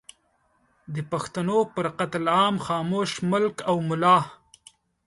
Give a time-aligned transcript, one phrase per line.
[0.93, 4.17] د پښتنو پر قتل عام خاموش ملک او ملا